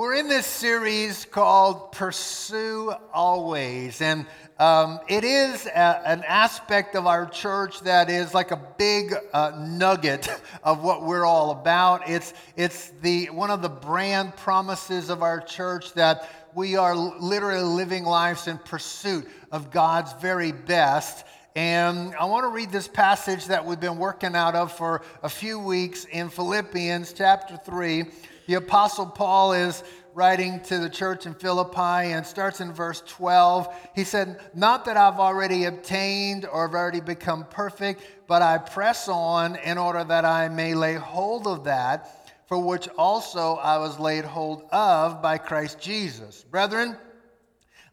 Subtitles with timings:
[0.00, 4.00] We're in this series called Pursue Always.
[4.00, 4.24] And
[4.58, 9.52] um, it is a, an aspect of our church that is like a big uh,
[9.60, 10.26] nugget
[10.64, 12.08] of what we're all about.
[12.08, 17.60] It's, it's the, one of the brand promises of our church that we are literally
[17.60, 21.26] living lives in pursuit of God's very best.
[21.54, 25.28] And I want to read this passage that we've been working out of for a
[25.28, 28.06] few weeks in Philippians chapter 3
[28.50, 33.72] the Apostle Paul is writing to the church in Philippi and starts in verse 12.
[33.94, 39.06] He said, Not that I've already obtained or have already become perfect, but I press
[39.06, 44.00] on in order that I may lay hold of that for which also I was
[44.00, 46.42] laid hold of by Christ Jesus.
[46.42, 46.96] Brethren,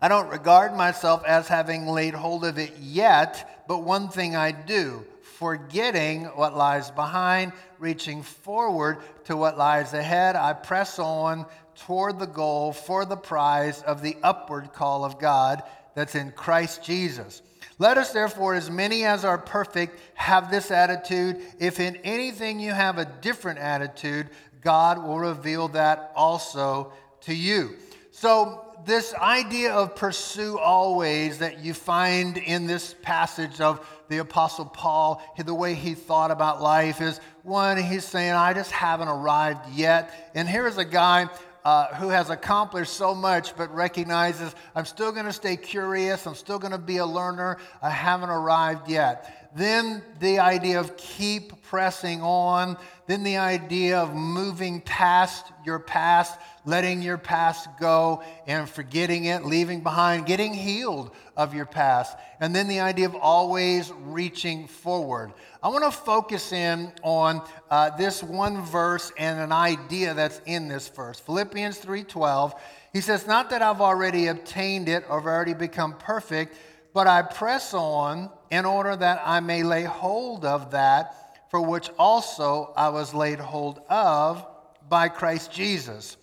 [0.02, 4.54] I don't regard myself as having laid hold of it yet, but one thing I
[4.54, 5.06] do
[5.40, 11.46] forgetting what lies behind, reaching forward to what lies ahead, I press on
[11.86, 15.62] toward the goal for the prize of the upward call of God
[15.94, 17.44] that's in Christ Jesus.
[17.80, 21.40] Let us, therefore, as many as are perfect, have this attitude.
[21.60, 24.30] If in anything you have a different attitude,
[24.62, 26.92] God will reveal that also
[27.22, 27.76] to you.
[28.12, 34.66] So, this idea of pursue always that you find in this passage of the Apostle
[34.66, 39.70] Paul, the way he thought about life is one, he's saying, I just haven't arrived
[39.74, 40.32] yet.
[40.36, 41.30] And here's a guy
[41.68, 46.36] uh, who has accomplished so much but recognizes, I'm still going to stay curious, I'm
[46.36, 49.52] still going to be a learner, I haven't arrived yet.
[49.56, 56.38] Then the idea of keep pressing on, then the idea of moving past your past
[56.68, 62.16] letting your past go and forgetting it, leaving behind, getting healed of your past.
[62.42, 65.32] And then the idea of always reaching forward.
[65.64, 67.42] I want to focus in on
[67.72, 71.20] uh, this one verse and an idea that's in this verse.
[71.22, 72.54] Philippians 3:12.
[72.92, 76.58] He says, "Not that I've already obtained it or already become perfect,
[76.94, 81.90] but I press on in order that I may lay hold of that for which
[81.98, 84.46] also I was laid hold of
[84.90, 86.18] by Christ Jesus."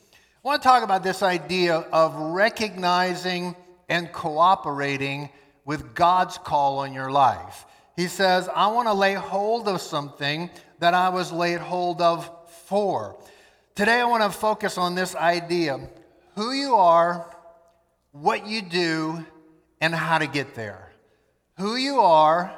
[0.44, 3.56] I want to talk about this idea of recognizing
[3.88, 5.30] and cooperating
[5.64, 7.64] with God's call on your life.
[7.96, 12.30] He says, I want to lay hold of something that I was laid hold of
[12.66, 13.16] for.
[13.74, 15.80] Today, I want to focus on this idea
[16.34, 17.34] who you are,
[18.12, 19.24] what you do,
[19.80, 20.92] and how to get there.
[21.58, 22.52] Who you are,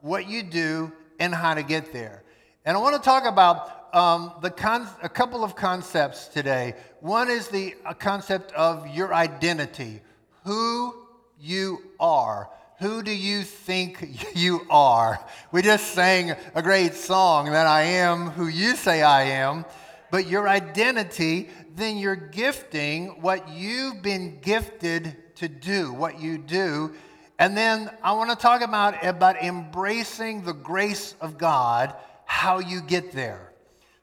[0.00, 2.22] what you do, and how to get there.
[2.64, 6.74] And I want to talk about um, the con- a couple of concepts today.
[7.00, 10.00] One is the concept of your identity,
[10.44, 10.94] who
[11.40, 12.50] you are.
[12.80, 15.24] Who do you think you are?
[15.50, 19.64] We just sang a great song that I am who you say I am,
[20.10, 26.92] but your identity, then you're gifting what you've been gifted to do, what you do.
[27.38, 31.94] And then I want to talk about, about embracing the grace of God,
[32.24, 33.52] how you get there.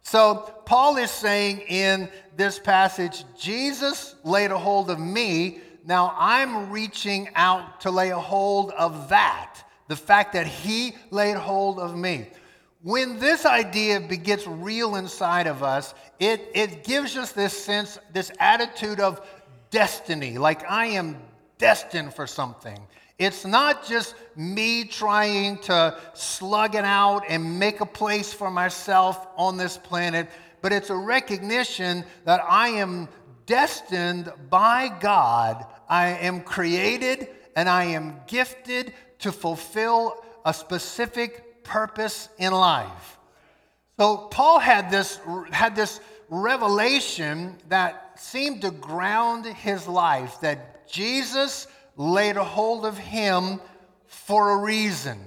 [0.03, 5.59] So, Paul is saying in this passage, Jesus laid a hold of me.
[5.84, 11.38] Now I'm reaching out to lay a hold of that, the fact that he laid
[11.38, 12.28] hold of me.
[12.84, 18.31] When this idea gets real inside of us, it, it gives us this sense, this
[18.40, 19.28] attitude of
[19.72, 21.18] destiny, like I am
[21.58, 22.80] destined for something.
[23.18, 29.28] It's not just me trying to slug it out and make a place for myself
[29.38, 30.30] on this planet,
[30.62, 33.08] but it's a recognition that I am
[33.46, 35.66] destined by God.
[35.88, 43.18] I am created and I am gifted to fulfill a specific purpose in life.
[43.98, 45.20] So Paul had this,
[45.52, 52.97] had this revelation that seemed to ground his life that Jesus laid a hold of
[52.97, 53.59] him
[54.06, 55.19] for a reason.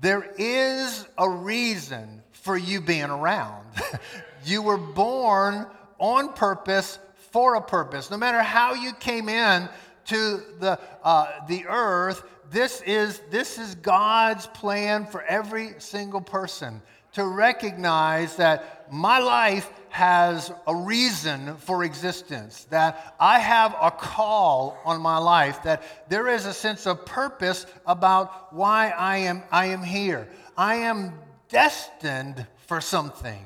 [0.00, 3.66] There is a reason for you being around.
[4.44, 5.66] you were born
[5.98, 6.98] on purpose
[7.32, 8.10] for a purpose.
[8.10, 9.68] No matter how you came in
[10.06, 16.80] to the, uh, the earth, this is, this is God's plan for every single person
[17.12, 24.78] to recognize that my life has a reason for existence, that I have a call
[24.84, 29.66] on my life, that there is a sense of purpose about why I am, I
[29.66, 30.28] am here.
[30.56, 31.14] I am
[31.48, 33.44] destined for something.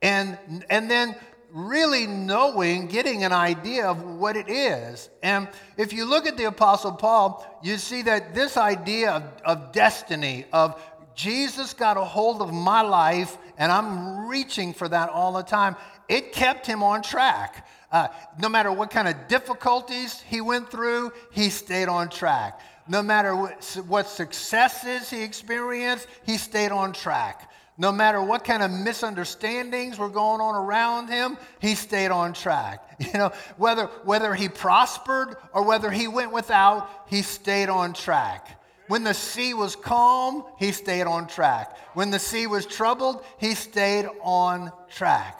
[0.00, 0.38] And,
[0.70, 1.16] and then
[1.52, 5.10] really knowing, getting an idea of what it is.
[5.22, 9.72] And if you look at the Apostle Paul, you see that this idea of, of
[9.72, 10.82] destiny, of
[11.14, 15.76] Jesus got a hold of my life and I'm reaching for that all the time.
[16.08, 17.68] It kept him on track.
[17.90, 18.08] Uh,
[18.40, 22.60] no matter what kind of difficulties he went through, he stayed on track.
[22.88, 27.50] No matter what, what successes he experienced, he stayed on track.
[27.78, 32.88] No matter what kind of misunderstandings were going on around him, he stayed on track.
[33.02, 38.61] You know, whether, whether he prospered or whether he went without, he stayed on track.
[38.88, 41.76] When the sea was calm, he stayed on track.
[41.94, 45.38] When the sea was troubled, he stayed on track.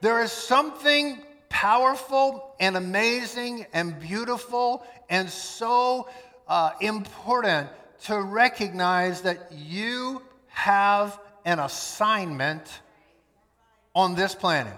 [0.00, 6.08] There is something powerful and amazing and beautiful and so
[6.46, 7.68] uh, important
[8.04, 12.80] to recognize that you have an assignment
[13.94, 14.74] on this planet.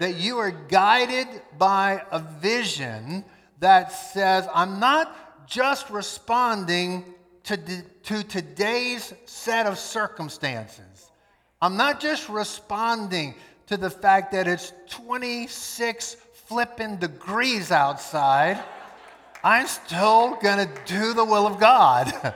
[0.00, 1.28] That you are guided
[1.58, 3.24] by a vision
[3.60, 7.04] that says, I'm not just responding
[7.56, 11.10] to, to today's set of circumstances.
[11.60, 13.34] I'm not just responding
[13.66, 16.14] to the fact that it's 26
[16.46, 18.62] flipping degrees outside.
[19.44, 22.12] I'm still going to do the will of God.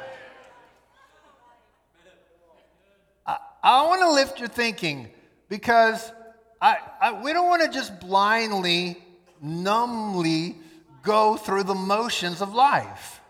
[3.26, 5.08] I want to lift your thinking
[5.48, 6.12] because
[6.60, 9.02] I, I, we don't want to just blindly,
[9.40, 10.56] numbly
[11.02, 13.20] go through the motions of life.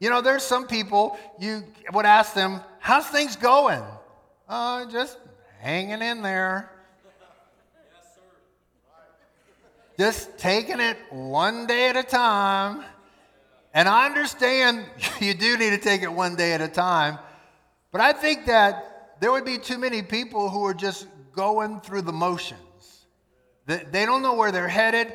[0.00, 1.62] You know, there's some people you
[1.92, 3.82] would ask them, How's things going?
[4.48, 5.18] Uh, just
[5.60, 6.70] hanging in there.
[9.98, 12.82] Just taking it one day at a time.
[13.74, 14.86] And I understand
[15.20, 17.18] you do need to take it one day at a time.
[17.92, 22.02] But I think that there would be too many people who are just going through
[22.02, 23.04] the motions.
[23.66, 25.12] They don't know where they're headed.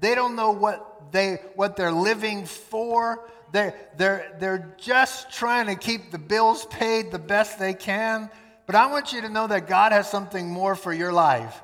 [0.00, 3.30] They don't know what, they, what they're living for.
[3.54, 8.28] They're, they're, they're just trying to keep the bills paid the best they can.
[8.66, 11.62] But I want you to know that God has something more for your life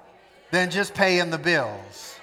[0.52, 2.16] than just paying the bills.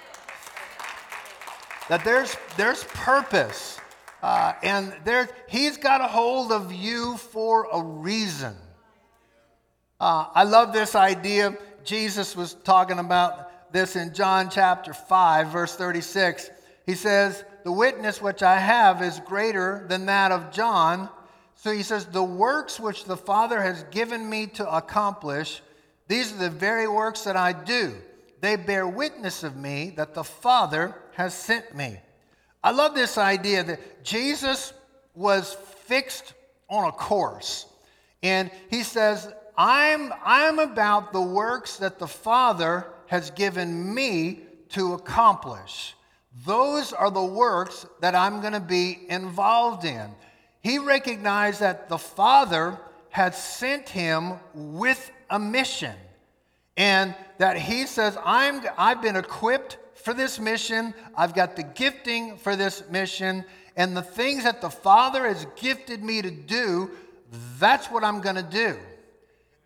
[1.90, 3.78] That there's, there's purpose.
[4.22, 8.56] Uh, and there, He's got a hold of you for a reason.
[10.00, 11.58] Uh, I love this idea.
[11.84, 16.48] Jesus was talking about this in John chapter 5, verse 36.
[16.86, 21.08] He says, The witness which I have is greater than that of John.
[21.54, 25.60] So he says, The works which the Father has given me to accomplish,
[26.06, 27.94] these are the very works that I do.
[28.40, 31.98] They bear witness of me that the Father has sent me.
[32.62, 34.72] I love this idea that Jesus
[35.14, 36.34] was fixed
[36.68, 37.66] on a course.
[38.22, 44.40] And he says, I'm, I'm about the works that the Father has given me
[44.70, 45.94] to accomplish.
[46.44, 50.10] Those are the works that I'm going to be involved in.
[50.60, 52.78] He recognized that the Father
[53.10, 55.94] had sent him with a mission
[56.76, 62.36] and that he says, I'm, I've been equipped for this mission, I've got the gifting
[62.36, 63.44] for this mission,
[63.76, 66.90] and the things that the Father has gifted me to do,
[67.58, 68.76] that's what I'm going to do.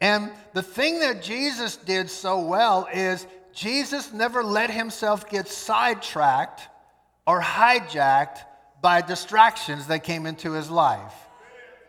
[0.01, 6.69] And the thing that Jesus did so well is Jesus never let himself get sidetracked
[7.27, 8.39] or hijacked
[8.81, 11.15] by distractions that came into his life.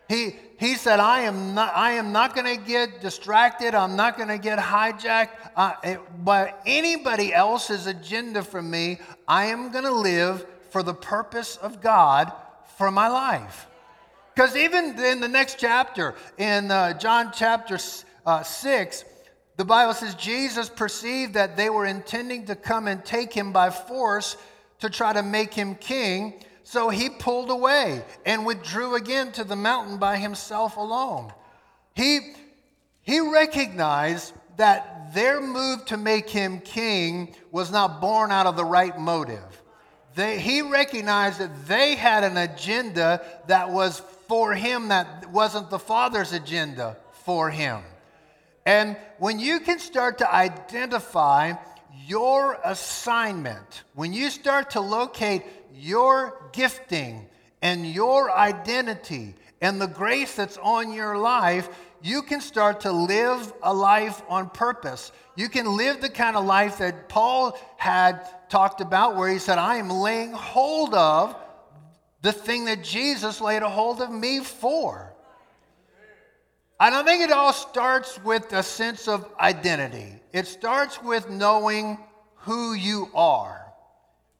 [0.09, 3.73] He, he said, I am not, I am not going to get distracted.
[3.73, 8.99] I'm not going to get hijacked uh, by anybody else's agenda for me.
[9.27, 12.31] I am going to live for the purpose of God
[12.77, 13.67] for my life.
[14.35, 17.77] Because even in the next chapter, in uh, John chapter
[18.25, 19.05] uh, 6,
[19.55, 23.69] the Bible says Jesus perceived that they were intending to come and take him by
[23.69, 24.35] force
[24.79, 26.43] to try to make him king.
[26.63, 31.31] So he pulled away and withdrew again to the mountain by himself alone.
[31.95, 32.33] He,
[33.01, 38.65] he recognized that their move to make him king was not born out of the
[38.65, 39.61] right motive.
[40.15, 45.79] They, he recognized that they had an agenda that was for him that wasn't the
[45.79, 47.81] Father's agenda for him.
[48.65, 51.53] And when you can start to identify
[52.07, 55.43] your assignment, when you start to locate
[55.73, 57.27] your gifting
[57.61, 61.69] and your identity and the grace that's on your life,
[62.01, 65.13] you can start to live a life on purpose.
[65.35, 69.57] You can live the kind of life that Paul had talked about, where he said,
[69.57, 71.35] I am laying hold of
[72.21, 75.12] the thing that Jesus laid a hold of me for.
[76.79, 80.21] And I think it all starts with a sense of identity.
[80.31, 81.97] It starts with knowing
[82.37, 83.65] who you are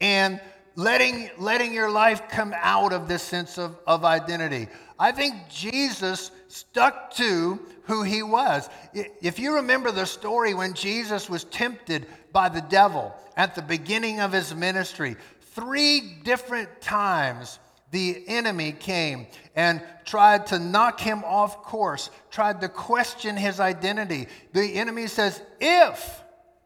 [0.01, 0.41] and
[0.75, 4.67] letting, letting your life come out of this sense of, of identity.
[4.99, 8.69] I think Jesus stuck to who he was.
[8.93, 14.19] If you remember the story when Jesus was tempted by the devil at the beginning
[14.19, 17.59] of his ministry, three different times
[17.93, 24.27] the enemy came and tried to knock him off course, tried to question his identity.
[24.51, 26.23] The enemy says, If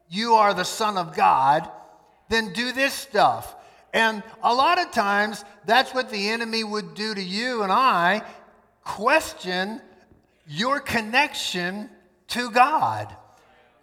[0.10, 1.70] you are the Son of God,
[2.30, 3.56] then do this stuff.
[3.94, 8.22] And a lot of times, that's what the enemy would do to you and I
[8.86, 9.82] question
[10.48, 11.90] your connection
[12.30, 13.14] to God.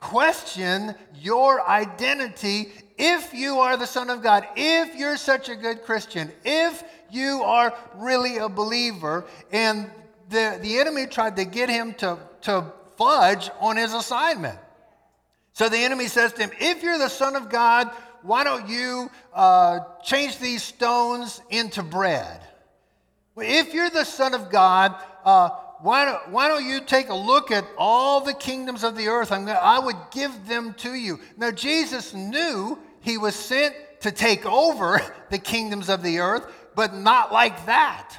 [0.01, 5.83] Question your identity if you are the Son of God, if you're such a good
[5.83, 9.25] Christian, if you are really a believer.
[9.53, 9.91] And
[10.31, 14.59] the, the enemy tried to get him to, to fudge on his assignment.
[15.53, 17.91] So the enemy says to him, If you're the Son of God,
[18.23, 22.41] why don't you uh, change these stones into bread?
[23.37, 24.95] If you're the Son of God,
[25.25, 29.09] uh, why, don't, why don't you take a look at all the kingdoms of the
[29.09, 29.29] earth?
[29.29, 31.21] Gonna, I would give them to you.
[31.37, 36.95] Now, Jesus knew he was sent to take over the kingdoms of the earth, but
[36.95, 38.17] not like that.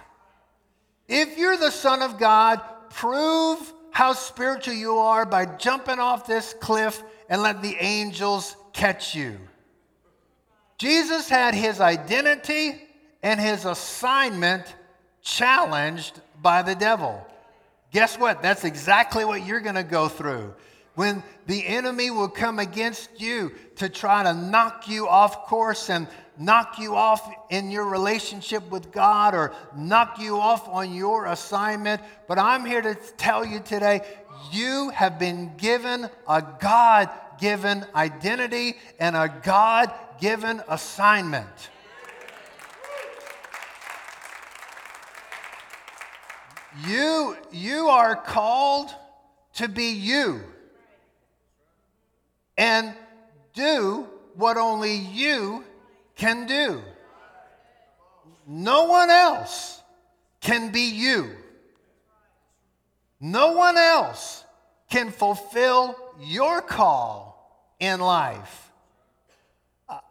[1.08, 6.54] If you're the Son of God, prove how spiritual you are by jumping off this
[6.60, 9.38] cliff and let the angels catch you.
[10.78, 12.82] Jesus had his identity
[13.24, 14.76] and his assignment
[15.22, 17.26] challenged by the devil.
[17.92, 18.42] Guess what?
[18.42, 20.54] That's exactly what you're going to go through.
[20.96, 26.08] When the enemy will come against you to try to knock you off course and
[26.38, 32.02] knock you off in your relationship with God or knock you off on your assignment.
[32.28, 34.02] But I'm here to tell you today
[34.52, 41.70] you have been given a God given identity and a God given assignment.
[46.86, 48.94] You, you are called
[49.56, 50.42] to be you
[52.58, 52.94] and
[53.54, 55.64] do what only you
[56.16, 56.82] can do.
[58.48, 59.82] No one else
[60.42, 61.32] can be you.
[63.20, 64.44] No one else
[64.90, 68.72] can fulfill your call in life.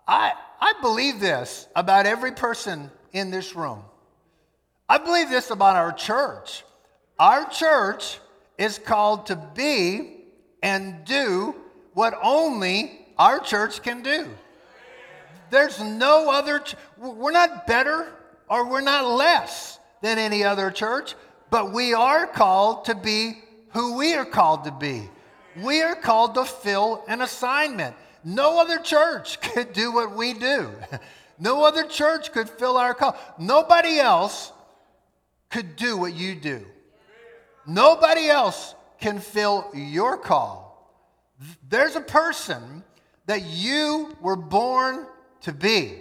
[0.06, 3.82] I, I believe this about every person in this room.
[4.88, 6.64] I believe this about our church.
[7.18, 8.18] Our church
[8.58, 10.24] is called to be
[10.62, 11.54] and do
[11.92, 14.28] what only our church can do.
[15.50, 18.12] There's no other, ch- we're not better
[18.48, 21.14] or we're not less than any other church,
[21.50, 23.38] but we are called to be
[23.70, 25.08] who we are called to be.
[25.62, 27.96] We are called to fill an assignment.
[28.24, 30.70] No other church could do what we do.
[31.36, 33.16] No other church could fill our call.
[33.38, 34.52] Nobody else
[35.50, 36.64] could do what you do.
[37.66, 40.94] Nobody else can fill your call.
[41.68, 42.84] There's a person
[43.26, 45.06] that you were born
[45.44, 45.94] to be.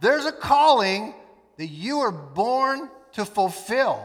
[0.00, 1.14] There's a calling
[1.56, 4.02] that you were born to fulfill.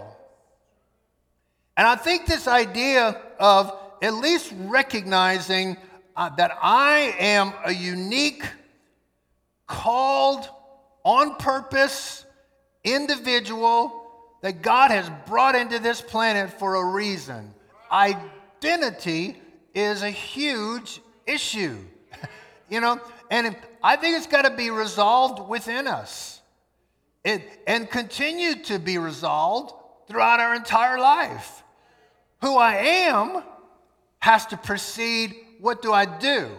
[1.78, 5.78] And I think this idea of at least recognizing
[6.16, 8.44] uh, that I am a unique,
[9.68, 10.50] called,
[11.04, 12.26] on purpose
[12.84, 14.02] individual
[14.42, 17.54] that God has brought into this planet for a reason.
[17.92, 19.38] Identity
[19.74, 21.78] is a huge issue.
[22.70, 23.00] you know,
[23.30, 26.42] and I think it's got to be resolved within us
[27.24, 29.74] it, and continue to be resolved
[30.08, 31.64] throughout our entire life.
[32.42, 33.44] Who I am
[34.20, 36.50] has to precede what do I do?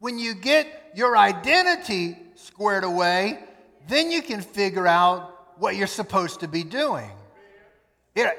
[0.00, 3.38] When you get your identity squared away,
[3.86, 7.10] then you can figure out what you're supposed to be doing.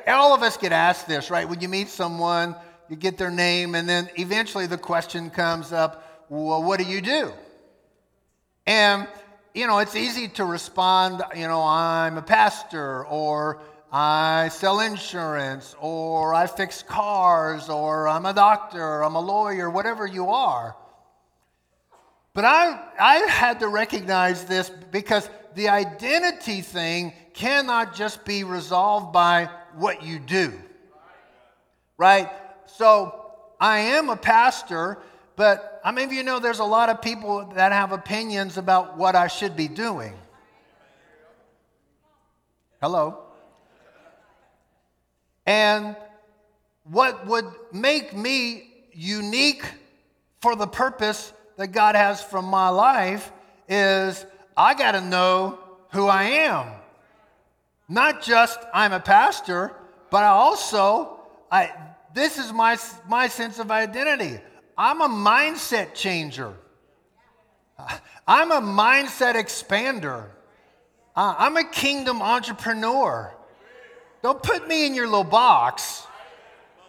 [0.08, 1.48] all of us get asked this, right?
[1.48, 2.58] When you meet someone,
[2.90, 7.02] you get their name, and then eventually the question comes up, well, what do you
[7.02, 7.32] do?
[8.66, 9.08] And,
[9.54, 13.62] you know, it's easy to respond, you know, I'm a pastor, or
[13.92, 19.70] I sell insurance, or I fix cars, or I'm a doctor, or I'm a lawyer,
[19.70, 20.76] whatever you are.
[22.34, 29.14] But I, I had to recognize this because the identity thing cannot just be resolved
[29.14, 30.54] by what you do.
[31.98, 32.30] Right?
[32.66, 34.98] So I am a pastor,
[35.36, 39.16] but I mean, you know there's a lot of people that have opinions about what
[39.16, 40.14] I should be doing?
[42.82, 43.20] Hello?
[45.46, 45.96] And
[46.84, 49.66] what would make me unique
[50.42, 53.32] for the purpose that God has from my life
[53.68, 54.26] is
[54.56, 55.60] I got to know
[55.92, 56.68] who I am.
[57.88, 59.72] not just I'm a pastor,
[60.10, 61.20] but I also,
[61.52, 61.72] I,
[62.14, 64.40] this is my, my sense of identity.
[64.78, 66.54] I'm a mindset changer.
[68.28, 70.28] I'm a mindset expander.
[71.16, 73.34] Uh, I'm a kingdom entrepreneur.
[74.22, 76.08] Don't put me in your little box,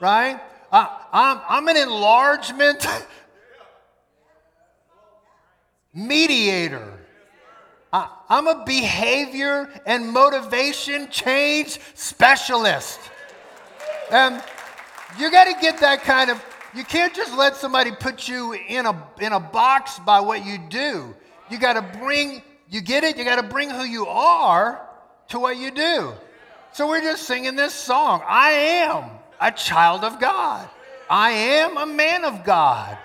[0.01, 0.41] right?
[0.71, 2.87] Uh, I'm, I'm an enlargement
[5.95, 7.01] mediator.
[7.93, 12.99] Uh, I'm a behavior and motivation change specialist.
[14.11, 14.43] And
[15.19, 18.87] you got to get that kind of, you can't just let somebody put you in
[18.87, 21.15] a, in a box by what you do.
[21.51, 23.17] You got to bring, you get it?
[23.17, 24.85] You got to bring who you are
[25.29, 26.13] to what you do.
[26.73, 29.05] So we're just singing this song I am
[29.41, 30.69] a child of God,
[31.09, 32.99] I am a man of God.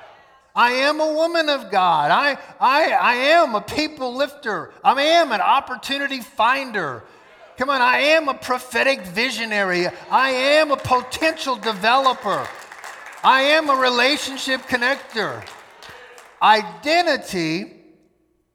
[0.56, 2.12] I am a woman of God.
[2.12, 4.72] I, I, I am a people lifter.
[4.84, 7.04] I am an opportunity finder.
[7.56, 9.88] Come on, I am a prophetic visionary.
[10.10, 12.46] I am a potential developer.
[13.24, 15.46] I am a relationship connector.
[16.42, 17.74] Identity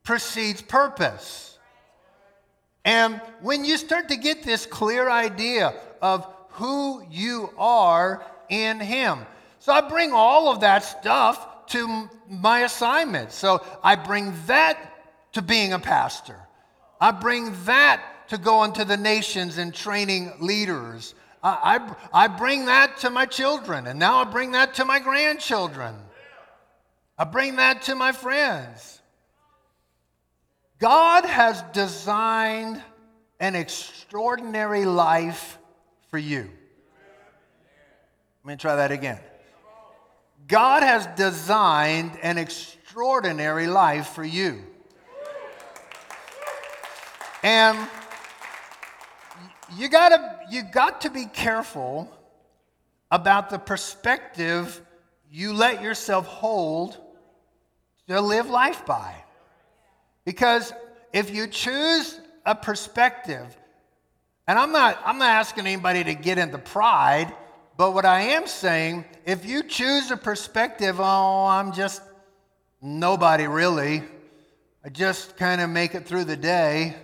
[0.04, 1.59] precedes purpose.
[2.85, 9.21] And when you start to get this clear idea of who you are in Him,
[9.59, 13.33] so I bring all of that stuff to my assignment.
[13.33, 14.78] So I bring that
[15.33, 16.38] to being a pastor.
[17.00, 21.14] I bring that to going to the nations and training leaders.
[21.44, 21.76] I,
[22.12, 25.94] I, I bring that to my children, and now I bring that to my grandchildren.
[27.18, 29.02] I bring that to my friends.
[30.78, 32.82] God has designed
[33.40, 35.58] an extraordinary life
[36.08, 36.50] for you.
[38.42, 39.18] Let me try that again.
[40.48, 44.62] God has designed an extraordinary life for you.
[47.42, 47.78] And
[49.76, 52.11] you gotta, you got to be careful
[53.11, 54.80] about the perspective
[55.30, 56.97] you let yourself hold
[58.09, 59.14] to live life by.
[60.25, 60.73] Because
[61.12, 63.56] if you choose a perspective,
[64.46, 67.33] and I'm not, I'm not asking anybody to get into pride,
[67.77, 72.03] but what I am saying, if you choose a perspective, oh, I'm just
[72.81, 74.03] nobody really,
[74.85, 76.94] I just kind of make it through the day,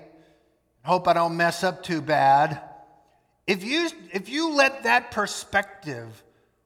[0.82, 2.60] hope I don't mess up too bad.
[3.46, 6.22] If you, if you let that perspective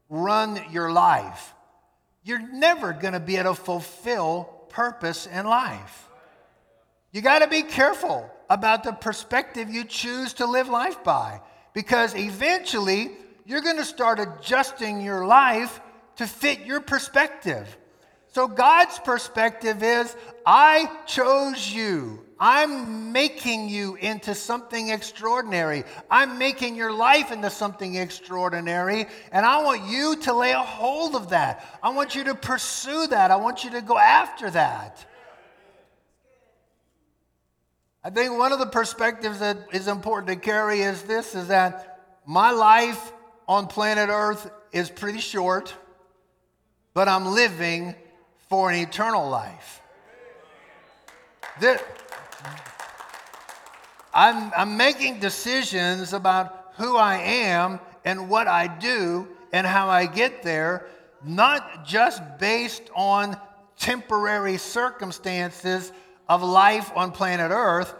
[0.08, 1.54] run your life,
[2.22, 6.08] you're never going to be able to fulfill purpose in life.
[7.12, 11.40] You got to be careful about the perspective you choose to live life by
[11.72, 13.12] because eventually
[13.44, 15.80] you're going to start adjusting your life
[16.16, 17.76] to fit your perspective.
[18.32, 22.23] So, God's perspective is I chose you.
[22.38, 25.84] I'm making you into something extraordinary.
[26.10, 29.06] I'm making your life into something extraordinary.
[29.30, 31.64] And I want you to lay a hold of that.
[31.82, 33.30] I want you to pursue that.
[33.30, 35.06] I want you to go after that.
[38.02, 42.18] I think one of the perspectives that is important to carry is this is that
[42.26, 43.12] my life
[43.48, 45.74] on planet Earth is pretty short,
[46.92, 47.94] but I'm living
[48.50, 49.80] for an eternal life.
[51.60, 51.82] That
[54.12, 60.06] I'm, I'm making decisions about who I am and what I do and how I
[60.06, 60.86] get there,
[61.24, 63.36] not just based on
[63.78, 65.92] temporary circumstances
[66.28, 67.94] of life on planet Earth,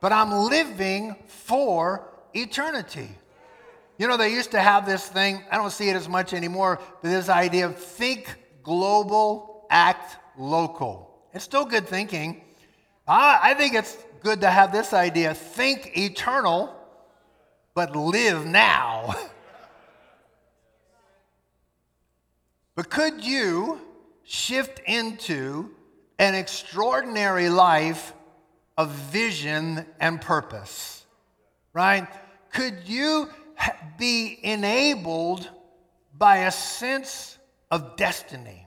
[0.00, 3.08] but I'm living for eternity.
[3.98, 6.80] You know, they used to have this thing, I don't see it as much anymore,
[7.02, 11.18] but this idea of think global, act local.
[11.34, 12.42] It's still good thinking.
[13.08, 16.74] I, think it's good to have this idea think eternal,
[17.74, 19.14] but live now.
[22.74, 23.80] but could you
[24.24, 25.70] shift into
[26.18, 28.12] an extraordinary life
[28.76, 31.06] of vision and purpose?
[31.72, 32.06] Right?
[32.52, 33.28] Could you
[33.98, 35.48] be enabled
[36.16, 37.38] by a sense
[37.70, 38.66] of destiny.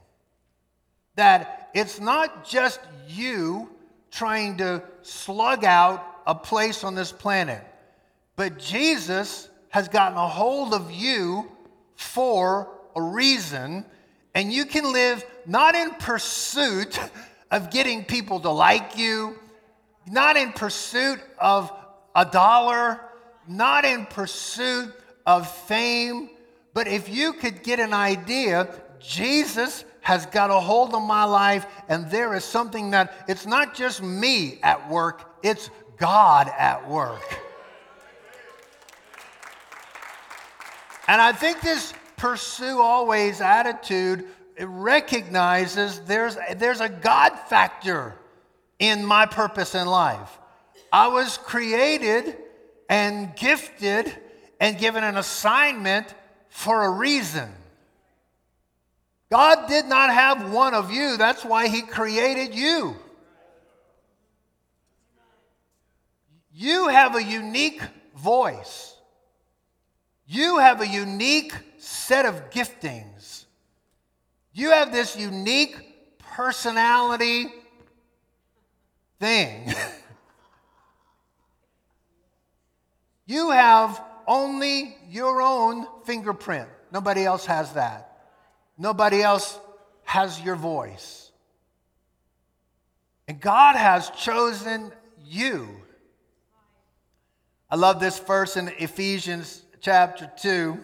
[1.16, 3.70] That it's not just you
[4.12, 7.64] trying to slug out a place on this planet,
[8.36, 11.50] but Jesus has gotten a hold of you
[11.96, 13.84] for a reason,
[14.34, 17.00] and you can live not in pursuit
[17.50, 19.36] of getting people to like you,
[20.06, 21.72] not in pursuit of
[22.14, 23.00] a dollar
[23.46, 24.92] not in pursuit
[25.26, 26.30] of fame,
[26.74, 28.68] but if you could get an idea,
[29.00, 33.74] Jesus has got a hold of my life, and there is something that it's not
[33.74, 37.22] just me at work, it's God at work.
[41.08, 44.26] And I think this pursue always attitude
[44.58, 48.14] recognizes there's, there's a God factor
[48.78, 50.38] in my purpose in life.
[50.92, 52.36] I was created
[52.88, 54.14] and gifted
[54.60, 56.14] and given an assignment
[56.48, 57.50] for a reason.
[59.32, 62.94] God did not have one of you, that's why He created you.
[66.52, 67.80] You have a unique
[68.14, 68.94] voice.
[70.26, 73.46] You have a unique set of giftings.
[74.52, 77.46] You have this unique personality
[79.18, 79.72] thing.
[83.26, 86.68] you have only your own fingerprint.
[86.92, 88.11] Nobody else has that.
[88.78, 89.58] Nobody else
[90.04, 91.30] has your voice.
[93.28, 94.92] And God has chosen
[95.24, 95.68] you.
[97.70, 100.78] I love this verse in Ephesians chapter 2.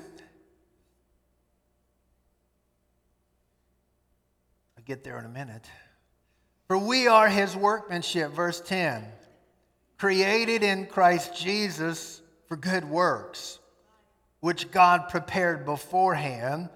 [4.76, 5.66] I'll get there in a minute.
[6.66, 9.04] For we are his workmanship, verse 10,
[9.98, 13.58] created in Christ Jesus for good works,
[14.40, 16.68] which God prepared beforehand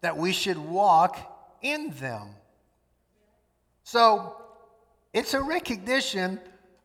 [0.00, 1.18] that we should walk
[1.62, 2.28] in them.
[3.84, 4.36] So
[5.12, 6.40] it's a recognition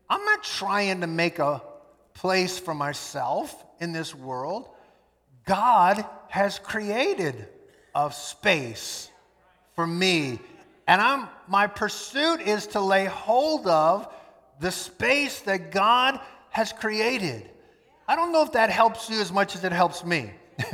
[0.09, 1.61] I'm not trying to make a
[2.13, 4.69] place for myself in this world.
[5.45, 7.47] God has created
[7.95, 9.09] a space
[9.75, 10.39] for me.
[10.87, 14.07] And I'm, my pursuit is to lay hold of
[14.59, 17.49] the space that God has created.
[18.07, 20.31] I don't know if that helps you as much as it helps me.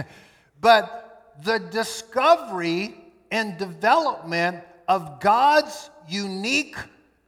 [0.61, 1.08] but
[1.43, 2.95] the discovery
[3.31, 6.75] and development of God's unique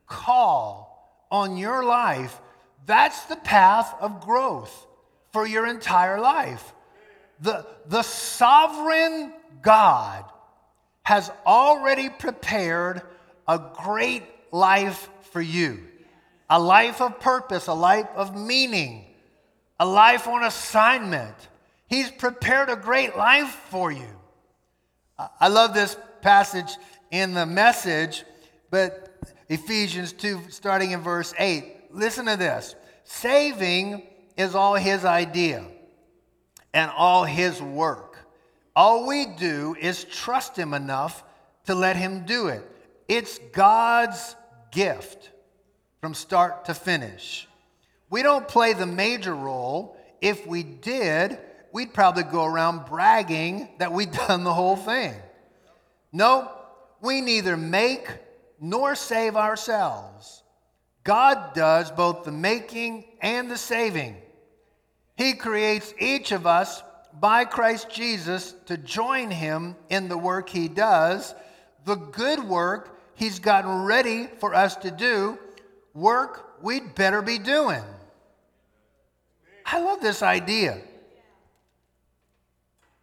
[0.08, 2.39] call on your life,
[2.86, 4.88] that's the path of growth
[5.32, 6.74] for your entire life.
[7.39, 10.26] The, the sovereign God
[11.04, 13.02] has already prepared
[13.47, 15.80] a great life for you
[16.54, 19.06] a life of purpose, a life of meaning,
[19.80, 21.34] a life on assignment
[21.91, 24.08] He's prepared a great life for you.
[25.41, 26.77] I love this passage
[27.12, 28.23] in the message,
[28.69, 29.13] but
[29.49, 31.91] Ephesians 2, starting in verse 8.
[31.91, 34.04] Listen to this saving
[34.38, 35.65] is all his idea
[36.73, 38.19] and all his work.
[38.73, 41.25] All we do is trust him enough
[41.65, 42.63] to let him do it.
[43.10, 44.38] It's God's
[44.71, 45.30] gift
[45.99, 47.49] from start to finish.
[48.10, 49.97] We don't play the major role.
[50.21, 51.38] If we did,
[51.73, 55.13] we'd probably go around bragging that we'd done the whole thing.
[56.12, 56.51] No,
[57.01, 58.07] we neither make
[58.60, 60.43] nor save ourselves.
[61.03, 64.17] God does both the making and the saving.
[65.15, 66.84] He creates each of us
[67.19, 71.34] by Christ Jesus to join him in the work he does,
[71.86, 75.38] the good work he's gotten ready for us to do,
[75.93, 77.84] work we'd better be doing.
[79.65, 80.81] I love this idea.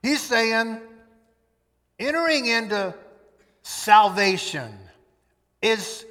[0.02, 0.80] He's saying
[1.98, 2.94] entering into
[3.62, 4.72] salvation
[5.60, 6.04] is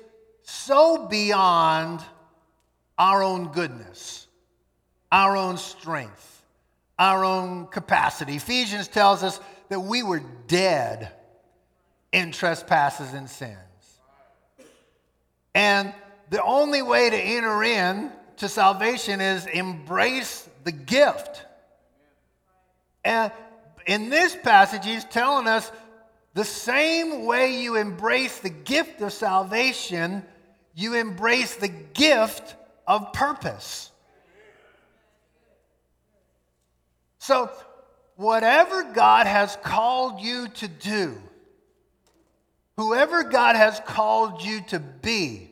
[0.43, 2.01] so beyond
[2.97, 4.27] our own goodness,
[5.11, 6.43] our own strength,
[6.99, 8.35] our own capacity.
[8.35, 11.11] Ephesians tells us that we were dead
[12.11, 13.57] in trespasses and sins.
[15.53, 15.93] And
[16.29, 21.45] the only way to enter in to salvation is embrace the gift.
[23.03, 23.31] And
[23.87, 25.71] in this passage, he's telling us
[26.33, 30.23] the same way you embrace the gift of salvation,
[30.75, 33.89] you embrace the gift of purpose.
[37.17, 37.49] So,
[38.17, 41.17] whatever God has called you to do,
[42.75, 45.49] whoever God has called you to be,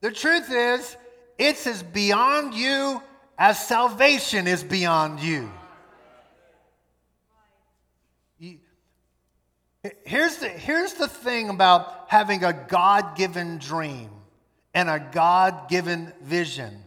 [0.00, 0.96] the truth is,
[1.38, 3.02] it's as beyond you
[3.38, 5.50] as salvation is beyond you.
[10.04, 14.10] Here's the, here's the thing about having a God given dream
[14.74, 16.84] and a God given vision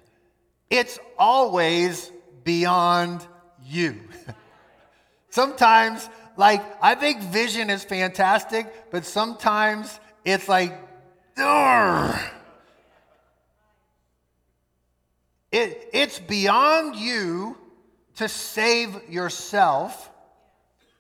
[0.70, 2.12] it's always
[2.44, 3.26] beyond
[3.64, 4.00] you.
[5.30, 10.74] sometimes, like, I think vision is fantastic, but sometimes it's like,
[15.52, 17.58] It, it's beyond you
[18.16, 20.10] to save yourself.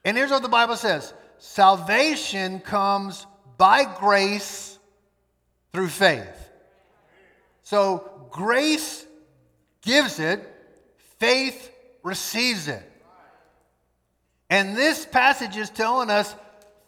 [0.05, 3.25] And here's what the Bible says salvation comes
[3.57, 4.77] by grace
[5.71, 6.49] through faith.
[7.63, 9.05] So grace
[9.81, 10.41] gives it,
[11.19, 11.71] faith
[12.03, 12.91] receives it.
[14.49, 16.35] And this passage is telling us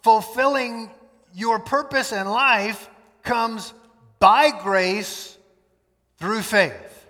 [0.02, 0.90] fulfilling
[1.34, 2.88] your purpose in life
[3.22, 3.72] comes
[4.18, 5.36] by grace
[6.18, 7.06] through faith.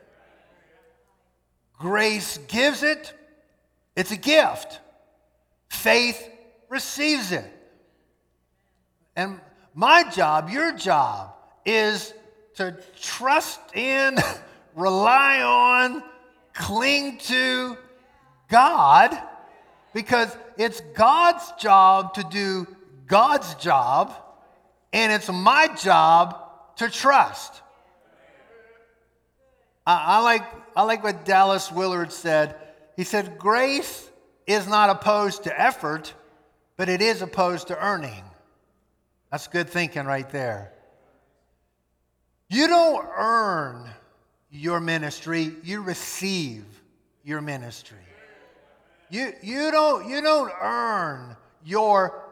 [1.79, 3.13] Grace gives it,
[3.95, 4.81] it's a gift.
[5.69, 6.29] Faith
[6.69, 7.45] receives it.
[9.17, 9.41] And
[9.75, 12.13] my job, your job, is
[12.55, 14.17] to trust in,
[14.75, 16.03] rely on,
[16.53, 17.77] cling to
[18.49, 19.17] God
[19.93, 22.67] because it's God's job to do
[23.07, 24.15] God's job,
[24.93, 26.37] and it's my job
[26.77, 27.63] to trust.
[29.87, 30.43] I, I, like,
[30.77, 32.57] I like what Dallas Willard said.
[32.97, 34.09] He said, Grace
[34.47, 36.13] is not opposed to effort,
[36.79, 38.23] but it is opposed to earning.
[39.31, 40.73] That's good thinking right there.
[42.49, 43.91] You don't earn
[44.51, 46.65] your ministry, you receive
[47.25, 47.99] your ministry.
[49.11, 52.23] You, you, don't, you don't earn your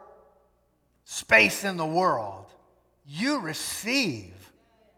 [1.05, 2.47] space in the world.
[3.07, 4.33] You receive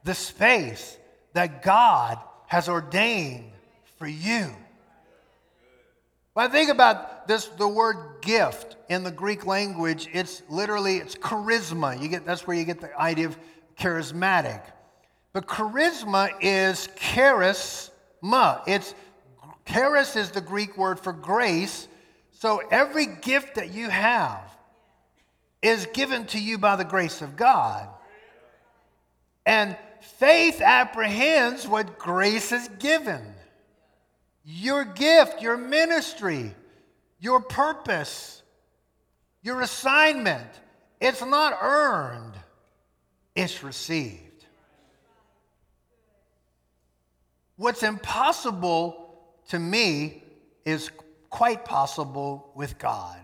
[0.05, 0.97] the space
[1.33, 3.51] that God has ordained
[3.97, 4.55] for you.
[6.35, 11.15] When I think about this, the word gift in the Greek language, it's literally it's
[11.15, 12.01] charisma.
[12.01, 13.39] You get that's where you get the idea of
[13.79, 14.63] charismatic.
[15.33, 18.63] But charisma is charisma.
[18.67, 18.95] It's
[19.67, 21.87] charis is the Greek word for grace.
[22.33, 24.51] So every gift that you have
[25.61, 27.89] is given to you by the grace of God.
[29.45, 33.23] And faith apprehends what grace is given.
[34.45, 36.55] Your gift, your ministry,
[37.21, 38.43] your purpose,
[39.43, 40.49] your assignment,
[41.01, 42.35] it's not earned,
[43.35, 44.23] it's received.
[47.57, 50.23] What's impossible to me
[50.65, 50.91] is
[51.29, 53.19] quite possible with God.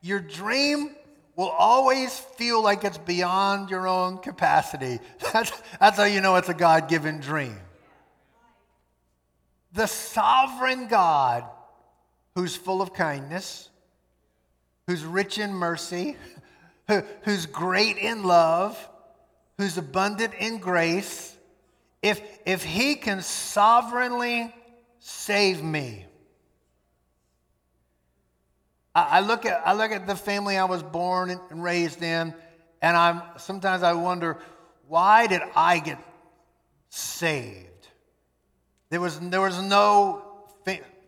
[0.00, 0.94] Your dream
[1.36, 5.00] will always feel like it's beyond your own capacity.
[5.32, 7.58] That's, that's how you know it's a God given dream.
[9.76, 11.44] The sovereign God,
[12.34, 13.68] who's full of kindness,
[14.86, 16.16] who's rich in mercy,
[16.88, 18.76] who, who's great in love,
[19.58, 21.36] who's abundant in grace,
[22.02, 24.54] if, if he can sovereignly
[24.98, 26.06] save me,
[28.94, 32.32] I, I, look at, I look at the family I was born and raised in,
[32.80, 34.38] and I'm, sometimes I wonder,
[34.88, 35.98] why did I get
[36.88, 37.75] saved?
[38.90, 40.22] There was, there was no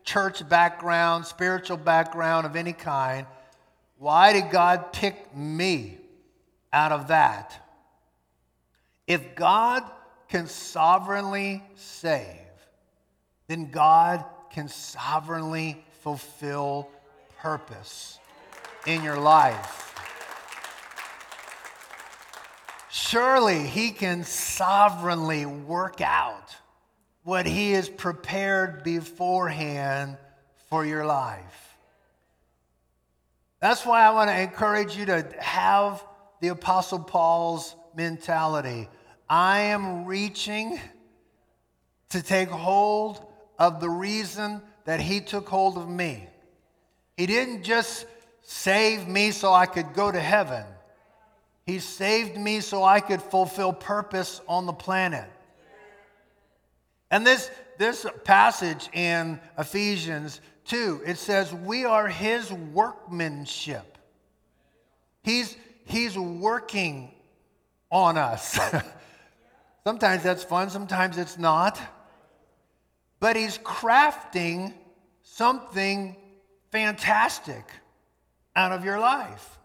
[0.08, 3.26] church background, spiritual background of any kind.
[3.98, 5.98] Why did God pick me
[6.72, 7.54] out of that?
[9.06, 9.84] If God
[10.28, 12.26] can sovereignly save,
[13.48, 16.88] then God can sovereignly fulfill
[17.38, 18.18] purpose
[18.86, 19.94] in your life.
[22.90, 26.56] Surely He can sovereignly work out
[27.28, 30.16] what He has prepared beforehand
[30.70, 31.76] for your life.
[33.60, 36.02] That's why I want to encourage you to have
[36.40, 38.88] the Apostle Paul's mentality.
[39.28, 40.80] I am reaching
[42.08, 43.22] to take hold
[43.58, 46.26] of the reason that he took hold of me.
[47.18, 48.06] He didn't just
[48.40, 50.64] save me so I could go to heaven,
[51.66, 55.30] He saved me so I could fulfill purpose on the planet.
[57.10, 63.98] And this, this passage in Ephesians 2, it says, We are His workmanship.
[65.22, 67.12] He's, he's working
[67.90, 68.58] on us.
[69.84, 71.80] Sometimes that's fun, sometimes it's not.
[73.20, 74.74] But he's crafting
[75.22, 76.14] something
[76.70, 77.64] fantastic
[78.54, 79.58] out of your life.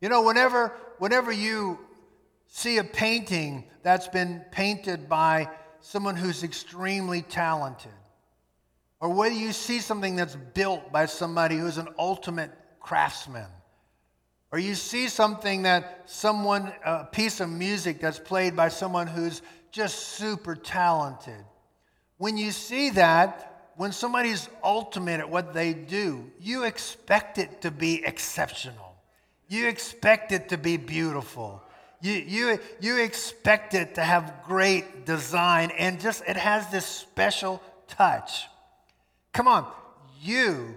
[0.00, 1.78] You know, whenever, whenever you
[2.48, 5.50] see a painting that's been painted by
[5.84, 7.92] someone who's extremely talented,
[9.00, 13.46] or whether you see something that's built by somebody who's an ultimate craftsman,
[14.50, 19.42] or you see something that someone, a piece of music that's played by someone who's
[19.72, 21.44] just super talented.
[22.16, 27.70] When you see that, when somebody's ultimate at what they do, you expect it to
[27.70, 28.96] be exceptional.
[29.48, 31.62] You expect it to be beautiful.
[32.04, 37.62] You, you, you expect it to have great design and just it has this special
[37.88, 38.44] touch.
[39.32, 39.66] Come on,
[40.20, 40.76] you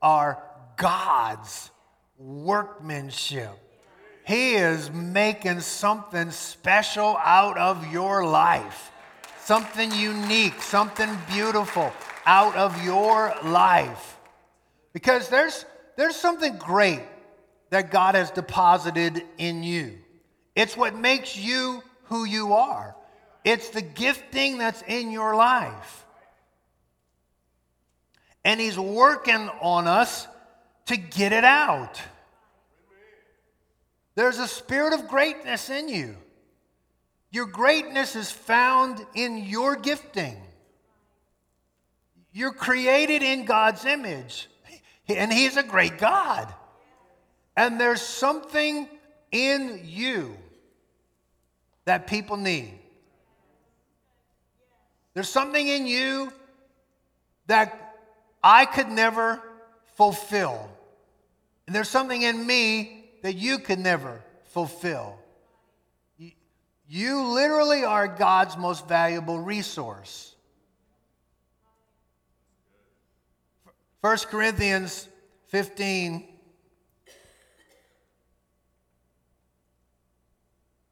[0.00, 0.40] are
[0.76, 1.72] God's
[2.16, 3.50] workmanship.
[4.24, 8.92] He is making something special out of your life,
[9.40, 11.92] something unique, something beautiful
[12.24, 14.16] out of your life.
[14.92, 15.64] Because there's,
[15.96, 17.02] there's something great
[17.70, 19.98] that God has deposited in you.
[20.58, 22.96] It's what makes you who you are,
[23.44, 26.04] it's the gifting that's in your life.
[28.44, 30.26] And He's working on us
[30.86, 32.02] to get it out.
[34.16, 36.16] There's a spirit of greatness in you.
[37.30, 40.42] Your greatness is found in your gifting.
[42.32, 44.48] You're created in God's image,
[45.06, 46.52] and He's a great God.
[47.56, 48.88] And there's something
[49.30, 50.36] in you
[51.88, 52.70] that people need.
[55.14, 56.30] There's something in you
[57.46, 57.96] that
[58.44, 59.42] I could never
[59.96, 60.68] fulfill.
[61.66, 65.18] And there's something in me that you could never fulfill.
[66.86, 70.34] You literally are God's most valuable resource.
[74.02, 75.08] 1 Corinthians
[75.46, 76.27] 15.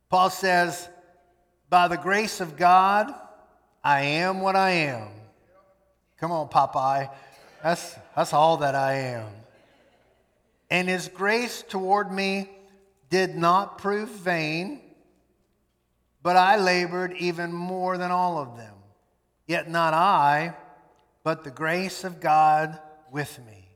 [0.09, 0.89] Paul says,
[1.69, 3.13] By the grace of God,
[3.83, 5.09] I am what I am.
[6.19, 7.11] Come on, Popeye.
[7.63, 9.29] That's, that's all that I am.
[10.71, 12.51] And his grace toward me
[13.11, 14.81] did not prove vain,
[16.23, 18.75] but I labored even more than all of them.
[19.47, 20.55] Yet not I,
[21.23, 22.79] but the grace of God
[23.13, 23.69] with me.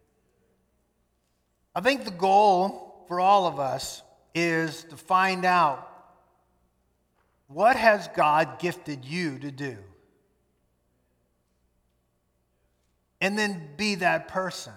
[1.74, 4.02] I think the goal for all of us
[4.34, 5.89] is to find out
[7.52, 9.76] what has God gifted you to do?
[13.20, 14.72] And then be that person.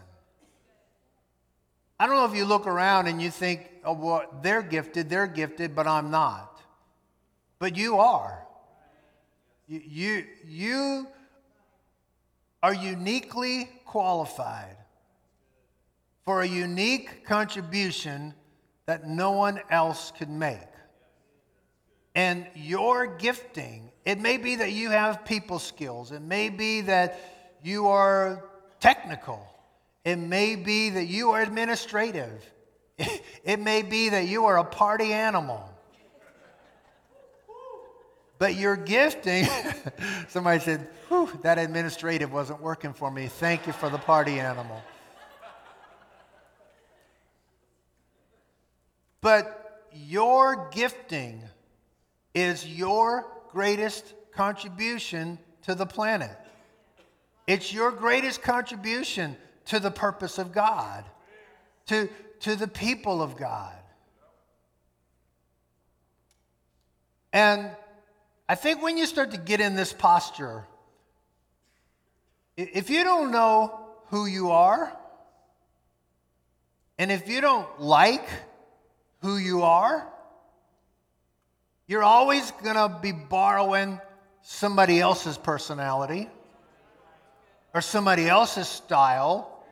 [1.99, 5.27] I don't know if you look around and you think, oh, well, they're gifted, they're
[5.27, 6.61] gifted, but I'm not.
[7.59, 8.45] But you are.
[9.67, 11.07] You, you, you
[12.63, 14.77] are uniquely qualified
[16.25, 18.33] for a unique contribution
[18.87, 20.72] that no one else could make.
[22.15, 27.19] And your gifting, it may be that you have people skills, it may be that
[27.63, 28.43] you are
[28.79, 29.47] technical,
[30.05, 32.51] it may be that you are administrative,
[33.43, 35.69] it may be that you are a party animal.
[38.37, 39.47] But your gifting,
[40.27, 40.87] somebody said,
[41.43, 43.27] that administrative wasn't working for me.
[43.27, 44.83] Thank you for the party animal.
[49.21, 51.41] But your gifting
[52.33, 56.31] is your greatest contribution to the planet.
[57.47, 61.05] It's your greatest contribution to the purpose of God,
[61.87, 62.09] to,
[62.41, 63.73] to the people of God.
[67.31, 67.69] And
[68.47, 70.65] I think when you start to get in this posture,
[72.55, 74.95] if you don't know who you are,
[76.99, 78.27] and if you don't like
[79.21, 80.07] who you are,
[81.87, 83.99] you're always going to be borrowing
[84.41, 86.29] somebody else's personality
[87.73, 89.63] or somebody else's style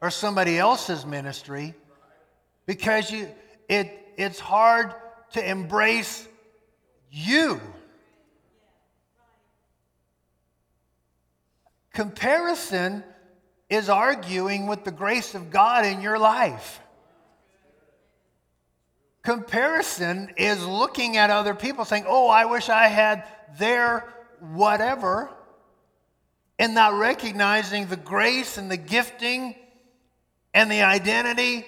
[0.00, 1.74] or somebody else's ministry
[2.66, 3.28] because you,
[3.68, 4.94] it, it's hard
[5.32, 6.28] to embrace
[7.10, 7.60] you.
[11.92, 13.02] Comparison
[13.70, 16.80] is arguing with the grace of God in your life.
[19.26, 23.24] Comparison is looking at other people saying, Oh, I wish I had
[23.58, 24.08] their
[24.38, 25.28] whatever,
[26.60, 29.56] and not recognizing the grace and the gifting
[30.54, 31.66] and the identity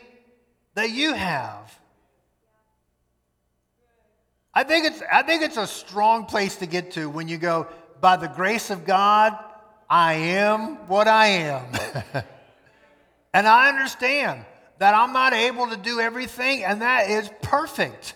[0.75, 1.77] that you have.
[4.55, 7.67] I think it's, I think it's a strong place to get to when you go,
[8.01, 9.37] by the grace of God,
[9.91, 11.65] I am what I am.
[13.35, 14.45] and I understand
[14.79, 18.15] that I'm not able to do everything, and that is perfect.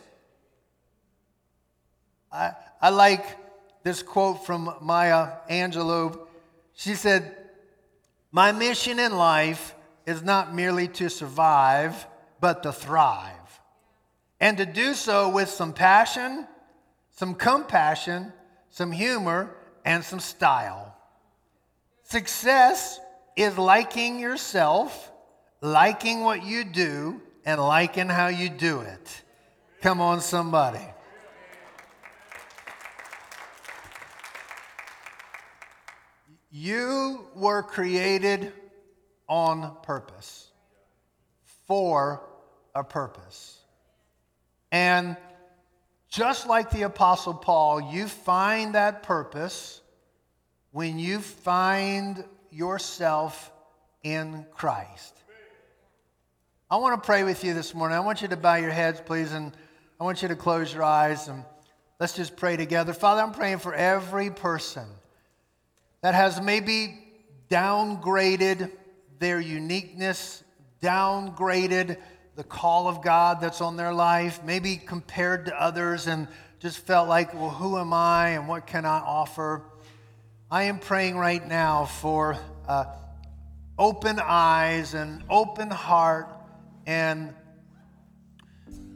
[2.30, 3.24] I, I like
[3.82, 6.18] this quote from Maya Angelou.
[6.74, 7.36] She said,
[8.30, 9.74] My mission in life
[10.06, 12.06] is not merely to survive,
[12.40, 13.60] but to thrive.
[14.40, 16.48] And to do so with some passion,
[17.10, 18.32] some compassion,
[18.70, 19.54] some humor,
[19.84, 20.96] and some style.
[22.02, 22.98] Success
[23.36, 25.11] is liking yourself,
[25.62, 29.22] liking what you do, and liking how you do it.
[29.80, 30.84] Come on, somebody.
[36.50, 38.52] You were created
[39.28, 40.50] on purpose,
[41.66, 42.22] for
[42.74, 43.58] a purpose.
[44.70, 45.16] And
[46.08, 49.80] just like the Apostle Paul, you find that purpose
[50.72, 53.50] when you find yourself
[54.02, 55.21] in Christ.
[56.72, 57.98] I want to pray with you this morning.
[57.98, 59.52] I want you to bow your heads, please, and
[60.00, 61.44] I want you to close your eyes and
[62.00, 62.94] let's just pray together.
[62.94, 64.86] Father, I'm praying for every person
[66.00, 66.98] that has maybe
[67.50, 68.70] downgraded
[69.18, 70.42] their uniqueness,
[70.80, 71.98] downgraded
[72.36, 76.26] the call of God that's on their life, maybe compared to others and
[76.58, 79.60] just felt like, well, who am I and what can I offer?
[80.50, 82.86] I am praying right now for uh,
[83.78, 86.31] open eyes and open heart
[86.86, 87.34] and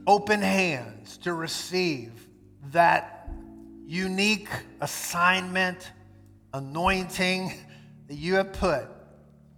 [0.07, 2.13] open hands to receive
[2.73, 3.29] that
[3.87, 4.49] unique
[4.81, 5.93] assignment,
[6.53, 7.53] anointing
[8.09, 8.87] that you have put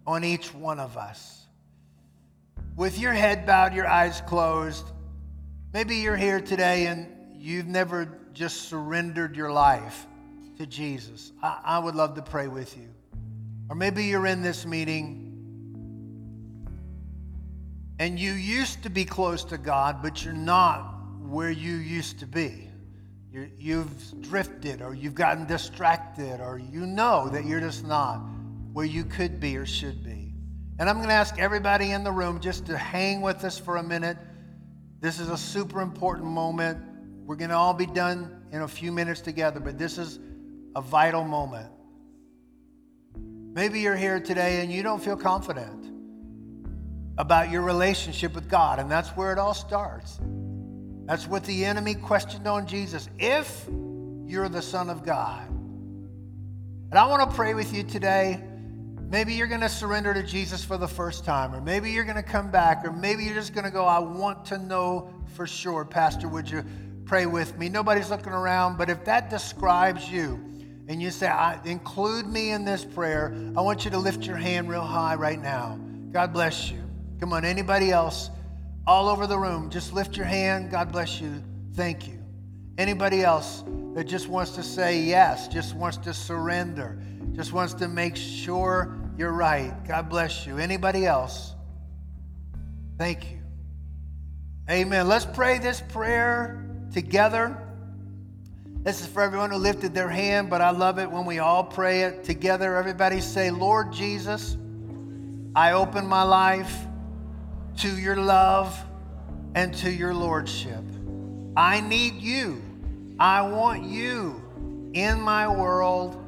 [0.07, 1.47] on each one of us.
[2.77, 4.87] With your head bowed, your eyes closed,
[5.73, 10.07] maybe you're here today and you've never just surrendered your life
[10.59, 11.33] to Jesus.
[11.43, 12.89] I, I would love to pray with you.
[13.69, 15.28] Or maybe you're in this meeting
[17.99, 22.27] and you used to be close to God, but you're not where you used to
[22.27, 22.65] be.
[23.33, 28.21] you have drifted, or you've gotten distracted, or you know that you're just not
[28.73, 30.33] where you could be or should be.
[30.79, 33.77] And I'm going to ask everybody in the room just to hang with us for
[33.77, 34.17] a minute.
[35.01, 36.79] This is a super important moment.
[37.27, 40.19] We're going to all be done in a few minutes together, but this is
[40.75, 41.71] a vital moment.
[43.17, 45.98] Maybe you're here today and you don't feel confident
[47.19, 50.19] about your relationship with God, and that's where it all starts.
[51.05, 53.11] That's what the enemy questioned on Jesus.
[53.19, 53.69] If
[54.29, 55.49] you're the Son of God.
[55.49, 58.43] And I want to pray with you today.
[59.11, 62.17] Maybe you're going to surrender to Jesus for the first time, or maybe you're going
[62.17, 65.47] to come back, or maybe you're just going to go, I want to know for
[65.47, 65.87] sure.
[65.87, 66.63] Pastor, would you
[67.07, 67.71] pray with me?
[67.71, 70.39] Nobody's looking around, but if that describes you,
[70.89, 71.31] and you say,
[71.65, 75.41] include me in this prayer, I want you to lift your hand real high right
[75.41, 75.79] now.
[76.13, 76.88] God bless you.
[77.21, 78.31] Come on, anybody else?
[78.87, 80.71] All over the room, just lift your hand.
[80.71, 81.43] God bless you.
[81.75, 82.19] Thank you.
[82.79, 83.65] Anybody else
[83.95, 86.99] that just wants to say yes, just wants to surrender,
[87.33, 89.75] just wants to make sure you're right.
[89.87, 90.59] God bless you.
[90.59, 91.55] Anybody else?
[92.97, 93.39] Thank you.
[94.71, 95.09] Amen.
[95.09, 97.57] Let's pray this prayer together.
[98.83, 101.65] This is for everyone who lifted their hand, but I love it when we all
[101.65, 102.77] pray it together.
[102.77, 104.57] Everybody say, Lord Jesus,
[105.55, 106.87] I open my life
[107.79, 108.77] to your love
[109.55, 110.83] and to your lordship.
[111.57, 112.61] I need you.
[113.21, 114.43] I want you
[114.95, 116.21] in my world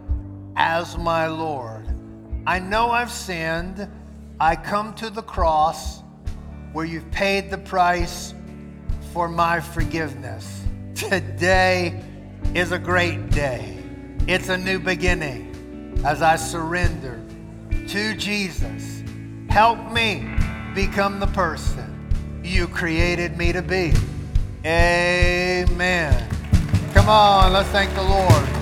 [0.57, 1.87] as my Lord.
[2.47, 3.89] I know I've sinned.
[4.39, 6.03] I come to the cross
[6.73, 8.33] where you've paid the price
[9.13, 10.65] for my forgiveness.
[10.95, 12.01] Today
[12.55, 13.77] is a great day.
[14.29, 17.21] It's a new beginning as I surrender
[17.89, 19.03] to Jesus.
[19.49, 20.40] Help me
[20.75, 21.97] become the person
[22.45, 23.93] you created me to be.
[24.65, 26.29] Amen.
[26.93, 28.60] Come on, let's thank the Lord.